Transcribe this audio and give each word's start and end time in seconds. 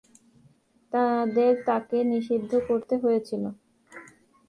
তাদের 0.93 1.53
তাকে 1.67 1.97
নিষিদ্ধ 2.11 2.51
করতে 2.67 2.95
হয়েছিল। 2.97 3.43